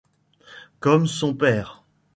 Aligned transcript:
Comme 0.79 1.05
son 1.05 1.35
père 1.35 1.83